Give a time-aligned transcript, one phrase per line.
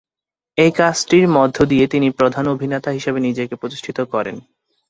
[0.57, 4.35] এই কাজটির মধ্য দিয়ে তিনি প্রধান অভিনেতা হিসেবে নিজেকে প্রতিষ্ঠিত করেন।